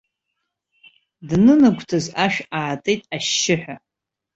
[1.27, 3.75] Данынагәҭас ашә аатит ашьшьыҳәа.